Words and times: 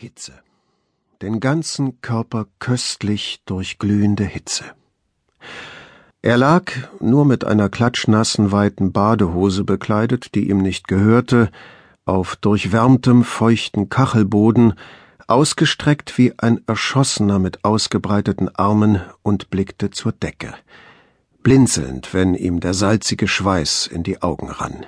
Hitze. 0.00 0.32
Den 1.20 1.40
ganzen 1.40 2.00
Körper 2.00 2.46
köstlich 2.58 3.42
durchglühende 3.44 4.24
Hitze. 4.24 4.64
Er 6.22 6.38
lag, 6.38 6.72
nur 7.00 7.26
mit 7.26 7.44
einer 7.44 7.68
klatschnassen 7.68 8.50
weiten 8.50 8.92
Badehose 8.92 9.62
bekleidet, 9.64 10.34
die 10.34 10.48
ihm 10.48 10.62
nicht 10.62 10.88
gehörte, 10.88 11.50
auf 12.06 12.36
durchwärmtem, 12.36 13.24
feuchten 13.24 13.90
Kachelboden, 13.90 14.72
ausgestreckt 15.26 16.16
wie 16.16 16.32
ein 16.38 16.62
Erschossener 16.66 17.38
mit 17.38 17.62
ausgebreiteten 17.66 18.48
Armen 18.54 19.02
und 19.22 19.50
blickte 19.50 19.90
zur 19.90 20.12
Decke, 20.12 20.54
blinzelnd, 21.42 22.14
wenn 22.14 22.34
ihm 22.34 22.60
der 22.60 22.72
salzige 22.72 23.28
Schweiß 23.28 23.86
in 23.86 24.02
die 24.02 24.22
Augen 24.22 24.48
rann. 24.48 24.86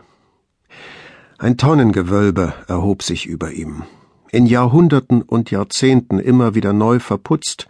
Ein 1.36 1.58
Tonnengewölbe 1.58 2.54
erhob 2.66 3.02
sich 3.02 3.26
über 3.26 3.52
ihm, 3.52 3.84
in 4.32 4.46
Jahrhunderten 4.46 5.22
und 5.22 5.50
Jahrzehnten 5.50 6.18
immer 6.18 6.54
wieder 6.54 6.72
neu 6.72 6.98
verputzt, 6.98 7.68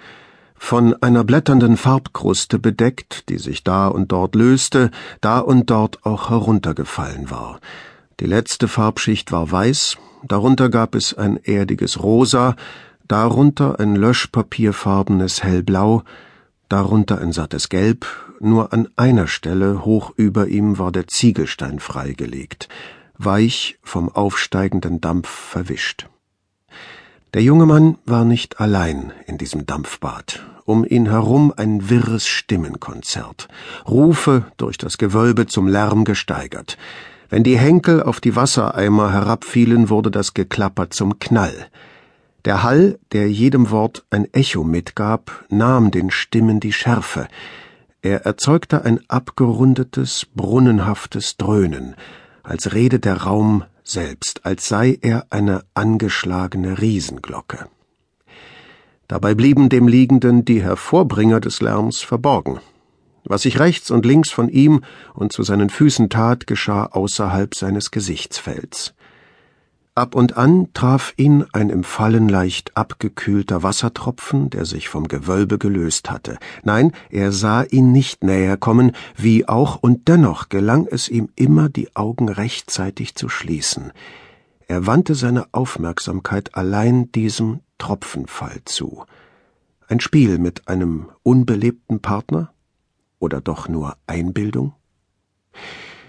von 0.55 0.95
einer 1.03 1.25
blätternden 1.25 1.77
Farbkruste 1.77 2.61
bedeckt, 2.61 3.29
die 3.29 3.39
sich 3.39 3.65
da 3.65 3.89
und 3.89 4.13
dort 4.13 4.37
löste, 4.37 4.93
da 5.21 5.41
und 5.41 5.71
dort 5.71 6.07
auch 6.07 6.31
heruntergefallen 6.31 7.31
war. 7.31 7.59
Die 8.21 8.27
letzte 8.27 8.69
Farbschicht 8.69 9.33
war 9.33 9.51
weiß, 9.51 9.97
darunter 10.23 10.69
gab 10.69 10.95
es 10.95 11.15
ein 11.15 11.37
erdiges 11.37 12.01
Rosa, 12.01 12.55
darunter 13.09 13.81
ein 13.81 13.97
löschpapierfarbenes 13.97 15.43
Hellblau, 15.43 16.05
darunter 16.69 17.21
ein 17.21 17.33
sattes 17.33 17.69
Gelb, 17.69 18.07
nur 18.39 18.73
an 18.73 18.89
einer 18.95 19.27
Stelle 19.27 19.85
hoch 19.85 20.13
über 20.15 20.47
ihm 20.47 20.79
war 20.79 20.93
der 20.93 21.09
Ziegelstein 21.09 21.81
freigelegt, 21.81 22.69
weich 23.19 23.79
vom 23.83 24.09
aufsteigenden 24.09 25.01
Dampf 25.01 25.29
verwischt. 25.29 26.07
Der 27.35 27.43
junge 27.43 27.65
Mann 27.65 27.97
war 28.05 28.27
nicht 28.27 28.61
allein 28.61 29.11
in 29.27 29.39
diesem 29.39 29.65
Dampfbad. 29.65 30.45
Um 30.67 30.85
ihn 30.85 31.09
herum 31.09 31.51
ein 31.57 31.89
wirres 31.89 32.27
Stimmenkonzert. 32.27 33.49
Rufe 33.89 34.45
durch 34.59 34.77
das 34.77 34.99
Gewölbe 34.99 35.47
zum 35.47 35.67
Lärm 35.67 36.05
gesteigert. 36.05 36.77
Wenn 37.31 37.43
die 37.43 37.57
Henkel 37.59 38.03
auf 38.03 38.21
die 38.21 38.37
Wassereimer 38.37 39.15
herabfielen, 39.15 39.89
wurde 39.89 40.11
das 40.11 40.35
Geklapper 40.35 40.91
zum 40.91 41.19
Knall. 41.21 41.69
Der 42.45 42.63
Hall, 42.63 42.99
der 43.13 43.31
jedem 43.31 43.71
Wort 43.71 44.05
ein 44.11 44.29
Echo 44.35 44.63
mitgab, 44.63 45.47
nahm 45.49 45.91
den 45.91 46.11
Stimmen 46.11 46.61
die 46.61 46.75
Schärfe. 46.75 47.29
Er 48.03 48.27
erzeugte 48.27 48.85
ein 48.85 49.01
abgerundetes, 49.09 50.27
brunnenhaftes 50.35 51.39
Dröhnen, 51.39 51.95
als 52.43 52.75
rede 52.75 52.99
der 52.99 53.23
Raum 53.23 53.65
selbst, 53.85 54.45
als 54.45 54.69
sei 54.69 54.99
er 55.01 55.27
eine 55.31 55.65
angeschlagene 55.75 56.81
Riesenglocke. 56.81 57.67
Dabei 59.09 59.35
blieben 59.35 59.69
dem 59.69 59.89
Liegenden 59.89 60.45
die 60.45 60.63
Hervorbringer 60.63 61.41
des 61.41 61.61
Lärms 61.61 62.01
verborgen. 62.01 62.61
Was 63.25 63.43
sich 63.43 63.59
rechts 63.59 63.91
und 63.91 64.07
links 64.07 64.31
von 64.31 64.49
ihm 64.49 64.83
und 65.15 65.33
zu 65.33 65.43
seinen 65.43 65.71
Füßen 65.71 66.09
tat, 66.09 66.47
geschah 66.47 66.87
außerhalb 66.87 67.55
seines 67.55 67.91
Gesichtsfelds. 67.91 68.95
Ab 69.95 70.15
und 70.15 70.39
an 70.39 70.69
traf 70.73 71.13
ihn 71.19 71.45
ein 71.53 71.69
im 71.69 71.85
Fallen 71.85 72.27
leicht 72.27 72.79
abgekühlter 72.79 73.63
Wassertropfen, 73.63 74.49
der 74.49 74.65
sich 74.65 74.89
vom 74.89 75.07
Gewölbe 75.07 75.59
gelöst 75.59 76.11
hatte. 76.11 76.39
Nein, 76.63 76.93
er 77.11 77.31
sah 77.31 77.63
ihn 77.63 77.93
nicht 77.93 78.25
näher 78.25 78.57
kommen, 78.57 78.93
wie 79.17 79.47
auch, 79.47 79.77
und 79.83 80.09
dennoch 80.09 80.49
gelang 80.49 80.87
es 80.91 81.11
ihm 81.11 81.29
immer, 81.37 81.69
die 81.69 81.95
Augen 81.95 82.31
rechtzeitig 82.31 83.17
zu 83.17 83.29
schließen. 83.29 83.93
Er 84.67 84.87
wandte 84.87 85.15
seine 85.15 85.53
Aufmerksamkeit 85.53 86.55
allein 86.55 87.13
diesem 87.13 87.61
Tropfenfall 87.77 88.63
zu. 88.65 89.05
Ein 89.89 90.01
Spiel 90.01 90.39
mit 90.39 90.69
einem 90.69 91.11
unbelebten 91.23 92.01
Partner? 92.01 92.51
Oder 93.19 93.43
doch 93.43 93.69
nur 93.69 93.99
Einbildung? 94.07 94.73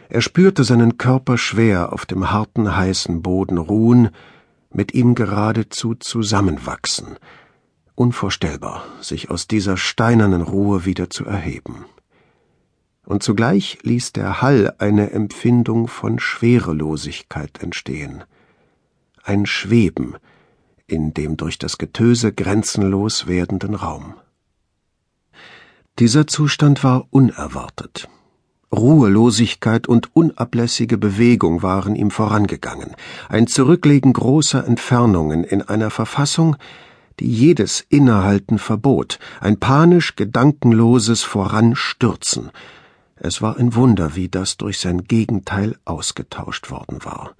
Er 0.09 0.21
spürte 0.21 0.63
seinen 0.63 0.97
Körper 0.97 1.37
schwer 1.37 1.93
auf 1.93 2.05
dem 2.05 2.31
harten, 2.31 2.75
heißen 2.75 3.21
Boden 3.21 3.57
ruhen, 3.57 4.09
mit 4.71 4.93
ihm 4.93 5.15
geradezu 5.15 5.95
zusammenwachsen. 5.95 7.17
Unvorstellbar, 7.95 8.85
sich 9.01 9.29
aus 9.29 9.47
dieser 9.47 9.77
steinernen 9.77 10.41
Ruhe 10.41 10.85
wieder 10.85 11.09
zu 11.09 11.25
erheben. 11.25 11.85
Und 13.05 13.21
zugleich 13.21 13.79
ließ 13.83 14.13
der 14.13 14.41
Hall 14.41 14.73
eine 14.79 15.11
Empfindung 15.11 15.87
von 15.87 16.19
Schwerelosigkeit 16.19 17.61
entstehen. 17.61 18.23
Ein 19.23 19.45
Schweben 19.45 20.15
in 20.87 21.13
dem 21.13 21.37
durch 21.37 21.57
das 21.57 21.77
Getöse 21.77 22.33
grenzenlos 22.33 23.27
werdenden 23.27 23.75
Raum. 23.75 24.15
Dieser 25.99 26.27
Zustand 26.27 26.83
war 26.83 27.07
unerwartet. 27.11 28.09
Ruhelosigkeit 28.73 29.87
und 29.87 30.15
unablässige 30.15 30.97
Bewegung 30.97 31.61
waren 31.61 31.95
ihm 31.95 32.09
vorangegangen, 32.09 32.95
ein 33.29 33.45
Zurücklegen 33.45 34.13
großer 34.13 34.65
Entfernungen 34.65 35.43
in 35.43 35.61
einer 35.61 35.91
Verfassung, 35.91 36.55
die 37.19 37.31
jedes 37.31 37.85
Innehalten 37.89 38.57
verbot, 38.57 39.19
ein 39.39 39.59
panisch 39.59 40.15
gedankenloses 40.15 41.21
Voranstürzen. 41.21 42.49
Es 43.15 43.41
war 43.41 43.57
ein 43.57 43.75
Wunder, 43.75 44.15
wie 44.15 44.27
das 44.27 44.57
durch 44.57 44.79
sein 44.79 45.03
Gegenteil 45.03 45.77
ausgetauscht 45.85 46.71
worden 46.71 47.05
war. 47.05 47.35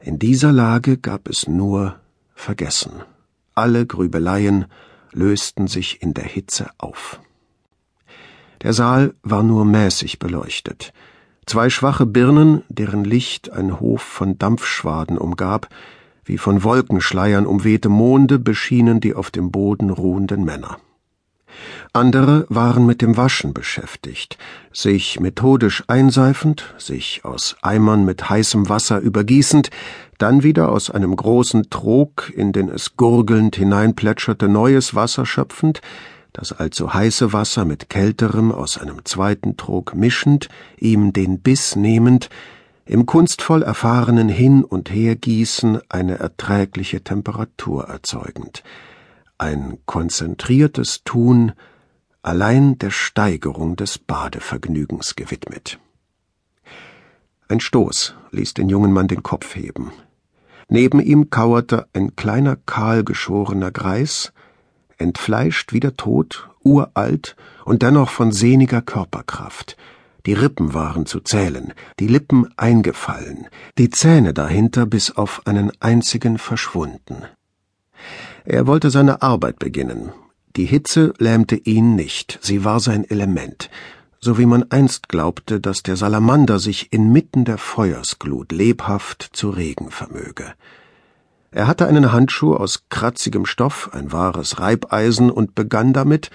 In 0.00 0.18
dieser 0.18 0.52
Lage 0.52 0.98
gab 0.98 1.28
es 1.28 1.46
nur 1.46 1.96
Vergessen. 2.34 2.92
Alle 3.54 3.86
Grübeleien 3.86 4.66
lösten 5.12 5.68
sich 5.68 6.02
in 6.02 6.14
der 6.14 6.24
Hitze 6.24 6.70
auf. 6.78 7.20
Der 8.62 8.72
Saal 8.72 9.14
war 9.22 9.42
nur 9.42 9.64
mäßig 9.64 10.18
beleuchtet. 10.18 10.92
Zwei 11.46 11.70
schwache 11.70 12.06
Birnen, 12.06 12.62
deren 12.68 13.04
Licht 13.04 13.52
ein 13.52 13.80
Hof 13.80 14.02
von 14.02 14.38
Dampfschwaden 14.38 15.16
umgab, 15.16 15.68
wie 16.24 16.38
von 16.38 16.62
Wolkenschleiern 16.62 17.46
umwehte 17.46 17.88
Monde 17.88 18.38
beschienen 18.38 19.00
die 19.00 19.14
auf 19.14 19.30
dem 19.30 19.50
Boden 19.50 19.90
ruhenden 19.90 20.44
Männer. 20.44 20.76
Andere 21.92 22.46
waren 22.50 22.84
mit 22.84 23.00
dem 23.00 23.16
Waschen 23.16 23.54
beschäftigt, 23.54 24.36
sich 24.72 25.18
methodisch 25.20 25.84
einseifend, 25.86 26.74
sich 26.76 27.24
aus 27.24 27.56
Eimern 27.62 28.04
mit 28.04 28.28
heißem 28.28 28.68
Wasser 28.68 29.00
übergießend, 29.00 29.70
dann 30.18 30.42
wieder 30.42 30.70
aus 30.70 30.90
einem 30.90 31.16
großen 31.16 31.70
Trog, 31.70 32.30
in 32.34 32.52
den 32.52 32.68
es 32.68 32.96
gurgelnd 32.96 33.56
hineinplätscherte, 33.56 34.48
neues 34.48 34.94
Wasser 34.94 35.24
schöpfend, 35.24 35.80
das 36.38 36.52
allzu 36.52 36.94
heiße 36.94 37.32
Wasser 37.32 37.64
mit 37.64 37.90
kälterem 37.90 38.52
aus 38.52 38.78
einem 38.78 39.04
zweiten 39.04 39.56
Trog 39.56 39.96
mischend, 39.96 40.48
ihm 40.78 41.12
den 41.12 41.40
Biss 41.40 41.74
nehmend, 41.74 42.30
im 42.86 43.06
kunstvoll 43.06 43.64
erfahrenen 43.64 44.28
Hin- 44.28 44.62
und 44.62 44.88
Hergießen 44.88 45.80
eine 45.88 46.20
erträgliche 46.20 47.02
Temperatur 47.02 47.88
erzeugend. 47.88 48.62
Ein 49.36 49.78
konzentriertes 49.84 51.02
Tun, 51.02 51.54
allein 52.22 52.78
der 52.78 52.90
Steigerung 52.90 53.74
des 53.74 53.98
Badevergnügens 53.98 55.16
gewidmet. 55.16 55.80
Ein 57.48 57.58
Stoß 57.58 58.14
ließ 58.30 58.54
den 58.54 58.68
jungen 58.68 58.92
Mann 58.92 59.08
den 59.08 59.24
Kopf 59.24 59.56
heben. 59.56 59.90
Neben 60.68 61.00
ihm 61.00 61.30
kauerte 61.30 61.88
ein 61.94 62.14
kleiner 62.14 62.54
kahlgeschorener 62.54 63.72
Greis, 63.72 64.32
entfleischt 64.98 65.72
wie 65.72 65.80
der 65.80 65.96
Tod, 65.96 66.48
uralt 66.62 67.36
und 67.64 67.82
dennoch 67.82 68.10
von 68.10 68.32
sehniger 68.32 68.82
Körperkraft. 68.82 69.76
Die 70.26 70.34
Rippen 70.34 70.74
waren 70.74 71.06
zu 71.06 71.20
zählen, 71.20 71.72
die 72.00 72.08
Lippen 72.08 72.48
eingefallen, 72.56 73.46
die 73.78 73.88
Zähne 73.88 74.34
dahinter 74.34 74.84
bis 74.84 75.16
auf 75.16 75.46
einen 75.46 75.72
einzigen 75.80 76.36
verschwunden. 76.36 77.24
Er 78.44 78.66
wollte 78.66 78.90
seine 78.90 79.22
Arbeit 79.22 79.58
beginnen. 79.58 80.12
Die 80.56 80.66
Hitze 80.66 81.14
lähmte 81.18 81.56
ihn 81.56 81.94
nicht, 81.94 82.38
sie 82.42 82.64
war 82.64 82.80
sein 82.80 83.08
Element, 83.08 83.70
so 84.20 84.38
wie 84.38 84.46
man 84.46 84.70
einst 84.70 85.08
glaubte, 85.08 85.60
dass 85.60 85.82
der 85.82 85.96
Salamander 85.96 86.58
sich 86.58 86.92
inmitten 86.92 87.44
der 87.44 87.58
Feuersglut 87.58 88.52
lebhaft 88.52 89.30
zu 89.32 89.50
regen 89.50 89.90
vermöge. 89.90 90.54
Er 91.50 91.66
hatte 91.66 91.86
einen 91.86 92.12
Handschuh 92.12 92.54
aus 92.54 92.84
kratzigem 92.90 93.46
Stoff, 93.46 93.90
ein 93.92 94.12
wahres 94.12 94.60
Reibeisen, 94.60 95.30
und 95.30 95.54
begann 95.54 95.92
damit, 95.92 96.30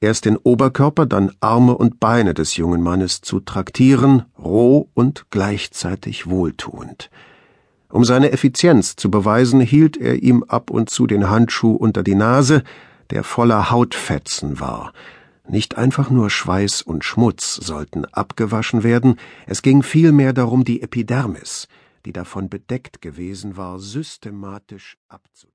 erst 0.00 0.26
den 0.26 0.36
Oberkörper, 0.36 1.06
dann 1.06 1.32
Arme 1.40 1.76
und 1.76 2.00
Beine 2.00 2.34
des 2.34 2.56
jungen 2.56 2.82
Mannes 2.82 3.22
zu 3.22 3.40
traktieren, 3.40 4.24
roh 4.38 4.88
und 4.92 5.26
gleichzeitig 5.30 6.28
wohltuend. 6.28 7.10
Um 7.88 8.04
seine 8.04 8.32
Effizienz 8.32 8.96
zu 8.96 9.10
beweisen, 9.10 9.60
hielt 9.60 9.96
er 9.96 10.22
ihm 10.22 10.44
ab 10.44 10.70
und 10.70 10.90
zu 10.90 11.06
den 11.06 11.30
Handschuh 11.30 11.74
unter 11.74 12.02
die 12.02 12.14
Nase, 12.14 12.62
der 13.10 13.24
voller 13.24 13.70
Hautfetzen 13.70 14.60
war. 14.60 14.92
Nicht 15.48 15.76
einfach 15.76 16.10
nur 16.10 16.30
Schweiß 16.30 16.82
und 16.82 17.04
Schmutz 17.04 17.56
sollten 17.56 18.04
abgewaschen 18.06 18.82
werden, 18.82 19.16
es 19.46 19.62
ging 19.62 19.82
vielmehr 19.82 20.32
darum, 20.32 20.64
die 20.64 20.82
Epidermis, 20.82 21.68
die 22.04 22.12
davon 22.12 22.48
bedeckt 22.48 23.00
gewesen 23.00 23.56
war, 23.56 23.78
systematisch 23.78 24.98
abzutragen. 25.08 25.51